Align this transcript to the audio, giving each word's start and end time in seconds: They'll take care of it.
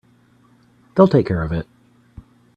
They'll 0.95 1.07
take 1.07 1.27
care 1.27 1.43
of 1.43 1.51
it. 1.51 1.67